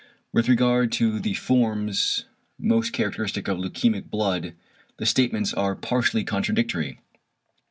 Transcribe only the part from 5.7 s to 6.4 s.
partially